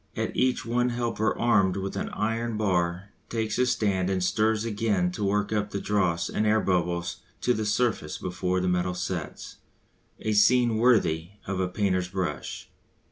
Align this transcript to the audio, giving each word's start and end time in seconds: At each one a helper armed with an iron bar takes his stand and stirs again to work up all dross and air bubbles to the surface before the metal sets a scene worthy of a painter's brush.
At 0.15 0.35
each 0.35 0.65
one 0.65 0.89
a 0.89 0.93
helper 0.93 1.37
armed 1.37 1.77
with 1.77 1.95
an 1.95 2.09
iron 2.09 2.57
bar 2.57 3.09
takes 3.29 3.57
his 3.57 3.71
stand 3.71 4.09
and 4.09 4.23
stirs 4.23 4.65
again 4.65 5.11
to 5.11 5.23
work 5.23 5.53
up 5.53 5.75
all 5.75 5.79
dross 5.79 6.27
and 6.27 6.47
air 6.47 6.59
bubbles 6.59 7.17
to 7.41 7.53
the 7.53 7.67
surface 7.67 8.17
before 8.17 8.59
the 8.61 8.67
metal 8.67 8.95
sets 8.95 9.57
a 10.19 10.33
scene 10.33 10.77
worthy 10.77 11.33
of 11.45 11.59
a 11.59 11.67
painter's 11.67 12.07
brush. 12.07 12.67